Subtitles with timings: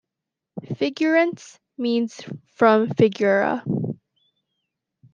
[0.79, 2.21] Figueirense means
[2.55, 3.61] "from Figueira".